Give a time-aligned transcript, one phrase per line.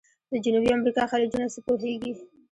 [0.31, 2.13] د جنوبي امریکا خلیجونه څه پوهیږئ؟